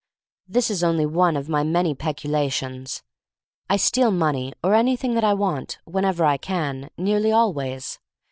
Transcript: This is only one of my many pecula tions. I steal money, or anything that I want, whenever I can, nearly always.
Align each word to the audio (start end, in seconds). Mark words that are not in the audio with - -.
This 0.47 0.71
is 0.71 0.83
only 0.83 1.05
one 1.05 1.37
of 1.37 1.47
my 1.47 1.63
many 1.63 1.93
pecula 1.93 2.49
tions. 2.51 3.03
I 3.69 3.77
steal 3.77 4.09
money, 4.09 4.51
or 4.63 4.73
anything 4.73 5.13
that 5.13 5.23
I 5.23 5.35
want, 5.35 5.77
whenever 5.85 6.25
I 6.25 6.37
can, 6.37 6.89
nearly 6.97 7.31
always. 7.31 7.99